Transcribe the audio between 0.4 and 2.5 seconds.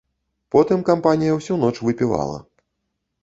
Потым кампанія ўсю ноч выпівала.